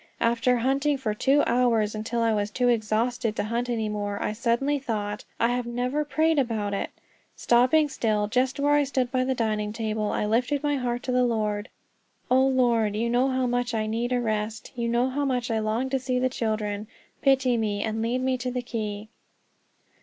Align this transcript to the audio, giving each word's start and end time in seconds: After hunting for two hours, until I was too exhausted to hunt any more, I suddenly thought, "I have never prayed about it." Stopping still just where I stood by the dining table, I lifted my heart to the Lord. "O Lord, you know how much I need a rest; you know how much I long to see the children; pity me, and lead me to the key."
After 0.19 0.57
hunting 0.57 0.97
for 0.97 1.13
two 1.13 1.43
hours, 1.45 1.93
until 1.93 2.21
I 2.23 2.33
was 2.33 2.49
too 2.49 2.69
exhausted 2.69 3.35
to 3.35 3.43
hunt 3.43 3.69
any 3.69 3.87
more, 3.87 4.19
I 4.19 4.33
suddenly 4.33 4.79
thought, 4.79 5.25
"I 5.39 5.49
have 5.49 5.67
never 5.67 6.03
prayed 6.03 6.39
about 6.39 6.73
it." 6.73 6.89
Stopping 7.35 7.87
still 7.87 8.27
just 8.27 8.59
where 8.59 8.73
I 8.73 8.83
stood 8.83 9.11
by 9.11 9.23
the 9.23 9.35
dining 9.35 9.71
table, 9.71 10.11
I 10.11 10.25
lifted 10.25 10.63
my 10.63 10.77
heart 10.77 11.03
to 11.03 11.11
the 11.11 11.23
Lord. 11.23 11.69
"O 12.31 12.43
Lord, 12.43 12.95
you 12.95 13.11
know 13.11 13.27
how 13.29 13.45
much 13.45 13.75
I 13.75 13.85
need 13.85 14.11
a 14.11 14.19
rest; 14.19 14.71
you 14.75 14.87
know 14.89 15.07
how 15.07 15.23
much 15.23 15.51
I 15.51 15.59
long 15.59 15.87
to 15.91 15.99
see 15.99 16.17
the 16.17 16.29
children; 16.29 16.87
pity 17.21 17.55
me, 17.55 17.83
and 17.83 18.01
lead 18.01 18.21
me 18.23 18.39
to 18.39 18.49
the 18.49 18.63
key." 18.63 19.07